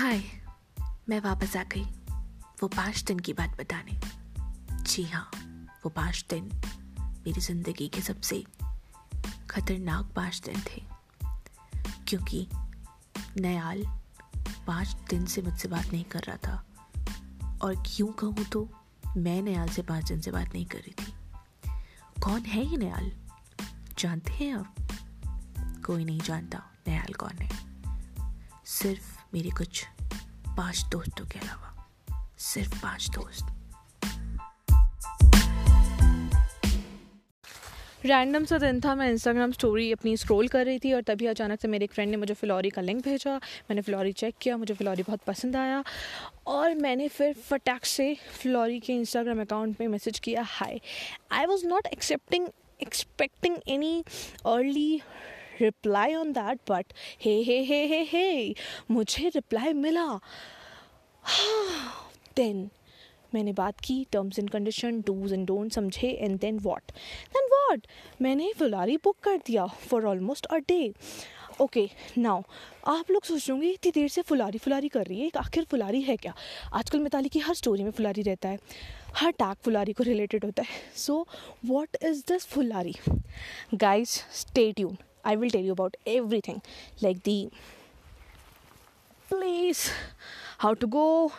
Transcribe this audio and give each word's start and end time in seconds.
मैं 0.00 1.20
वापस 1.20 1.56
आ 1.56 1.62
गई। 1.62 1.84
वो 2.62 2.68
पाँच 2.68 3.02
दिन 3.02 3.18
की 3.18 3.32
बात 3.32 3.58
बताने। 3.60 4.00
जी 4.82 5.02
हाँ 5.02 5.30
वो 5.84 5.88
पाँच 5.88 6.26
दिन 6.30 6.44
मेरी 7.26 7.40
ज़िंदगी 7.40 7.88
के 7.88 8.00
सबसे 8.00 8.44
खतरनाक 9.50 10.12
पाँच 10.16 10.42
दिन 10.44 10.60
थे। 10.60 10.82
क्योंकि 12.08 12.48
नयाल 13.40 13.84
पाँच 14.66 14.96
दिन 15.10 15.26
से 15.26 15.42
मुझसे 15.42 15.68
बात 15.68 15.86
नहीं 15.86 16.04
कर 16.04 16.20
रहा 16.20 16.36
था। 16.36 16.64
और 17.62 17.74
क्यों 17.74 18.08
कहूँ 18.08 18.44
तो 18.44 18.70
मैं 19.16 19.42
नयाल 19.42 19.68
से 19.68 19.82
पाँच 19.82 20.08
दिन 20.08 20.20
से 20.20 20.30
बात 20.30 20.52
नहीं 20.52 20.66
कर 20.66 20.78
रही 20.78 20.92
थी। 20.92 21.12
कौन 22.22 22.40
है 22.40 22.66
ये 22.66 22.76
नयाल? 22.76 23.12
जानते 23.98 24.32
हैं 24.32 24.54
आप? 24.54 24.74
कोई 25.86 26.04
नहीं 26.04 26.20
जानता 26.20 26.62
नयाल 26.88 27.12
कौन 27.12 27.42
है। 27.42 27.77
सिर्फ़ 28.68 29.34
मेरे 29.34 29.50
कुछ 29.50 29.82
पाँच 30.56 30.84
दोस्तों 30.92 31.24
के 31.26 31.38
अलावा, 31.38 31.88
सिर्फ़ 32.38 32.74
पाँच 32.82 33.08
दोस्त। 33.10 33.46
रैंडम 38.06 38.44
सा 38.44 38.58
दिन 38.58 38.80
था, 38.80 38.94
मैं 38.94 39.10
इंस्टाग्राम 39.10 39.52
स्टोरी 39.52 39.90
अपनी 39.92 40.16
स्क्रॉल 40.16 40.48
कर 40.48 40.66
रही 40.66 40.78
थी 40.78 40.92
और 40.92 41.02
तभी 41.02 41.26
अचानक 41.26 41.60
से 41.60 41.68
मेरे 41.68 41.84
एक 41.84 41.92
फ्रेंड 41.92 42.10
ने 42.10 42.16
मुझे 42.16 42.34
फ़िलौरी 42.34 42.70
का 42.70 42.82
लिंक 42.82 43.02
भेजा। 43.04 43.36
मैंने 43.36 43.82
फ़िलौरी 43.82 44.12
चेक 44.12 44.34
किया, 44.40 44.56
मुझे 44.56 44.74
फ़िलौरी 44.74 45.02
बहुत 45.02 45.20
पसंद 45.26 45.56
आया 45.56 45.82
और 46.46 46.74
मैंने 46.74 47.08
फिर 47.08 47.32
फटाक 47.32 47.84
से 47.84 48.14
फ़िलौरी 48.14 48.78
के 48.80 48.92
इंस्टाग्राम 48.92 49.40
अकाउंट 49.40 49.80
में 49.80 49.88
मैसेज 49.88 50.18
किया 50.18 50.42
hi 50.46 50.80
I 51.32 51.46
was 51.46 51.66
not 51.66 51.86
accepting 51.86 52.48
expecting 52.82 53.56
any 53.68 54.04
early 54.46 55.00
reply 55.60 56.14
on 56.14 56.32
that 56.32 56.60
but 56.70 56.92
hey 57.24 57.42
hey 57.42 57.62
hey 57.64 57.84
hey 57.86 58.02
hey 58.04 58.54
मुझे 58.90 59.28
रिप्लाई 59.28 59.72
मिला। 59.72 60.06
देन 62.36 62.68
मैंने 63.34 63.52
बात 63.52 63.80
की 63.80 64.04
terms 64.12 64.38
and 64.38 64.50
condition 64.50 65.00
dos 65.00 65.32
and 65.32 65.46
don't 65.46 65.72
समझे 65.72 66.08
and 66.10 66.38
then 66.40 66.58
what 66.58 66.92
then 67.34 67.48
what 67.52 67.86
मैंने 68.22 68.52
Phulari 68.58 68.96
book 68.96 69.16
कर 69.22 69.36
दिया 69.36 69.66
for 69.66 70.04
almost 70.06 70.46
a 70.46 70.56
day 70.58 70.94
okay 71.60 71.88
now 72.18 72.42
आप 72.86 73.10
लोग 73.10 73.24
सोच 73.24 73.50
होंगे 73.50 73.70
इतनी 73.70 73.90
देर 73.92 74.08
से 74.08 74.22
फुलारी 74.22 74.58
फुलारी 74.58 74.88
कर 74.88 75.06
रही 75.06 75.20
है, 75.20 75.30
आखिर 75.36 75.64
फुलारी 75.64 76.00
है 76.02 76.16
क्या? 76.16 76.34
आजकल 76.72 77.00
मिताली 77.00 77.28
की 77.28 77.38
हर 77.38 77.54
स्टोरी 77.54 77.82
में 77.82 77.90
फुलारी 77.90 78.22
रहता 78.22 78.48
है। 78.48 78.58
हर 79.16 79.30
टैग 79.30 79.56
फुलारी 79.64 79.92
को 79.92 80.04
रिलेटेड 80.04 80.44
होता 80.44 80.62
है। 80.62 80.92
So 80.96 81.26
what 81.64 81.96
is 82.02 82.22
this 82.28 82.46
Phulari 82.46 82.94
guys 83.74 84.10
stay 84.32 84.72
tune 84.72 84.96
I 85.24 85.36
will 85.36 85.50
tell 85.50 85.62
you 85.62 85.72
about 85.72 85.96
everything 86.06 86.62
like 87.00 87.22
the 87.22 87.50
place, 89.28 89.92
how 90.58 90.74
to 90.74 90.86
go, 90.86 91.32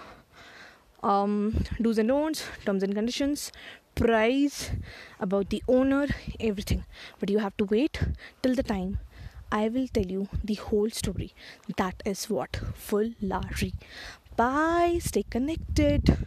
um, 1.03 1.63
do's 1.81 1.97
and 1.97 2.09
don'ts, 2.09 2.43
terms 2.65 2.83
and 2.83 2.93
conditions, 2.93 3.51
price, 3.95 4.71
about 5.19 5.49
the 5.49 5.63
owner, 5.67 6.07
everything. 6.39 6.85
But 7.19 7.29
you 7.29 7.39
have 7.39 7.55
to 7.57 7.65
wait 7.65 7.99
till 8.41 8.55
the 8.55 8.63
time 8.63 8.99
I 9.51 9.67
will 9.69 9.87
tell 9.87 10.05
you 10.05 10.27
the 10.43 10.55
whole 10.55 10.89
story. 10.89 11.33
That 11.77 12.01
is 12.05 12.29
what 12.29 12.59
full 12.75 13.11
larry. 13.21 13.73
Bye, 14.35 14.99
stay 15.01 15.23
connected. 15.23 16.17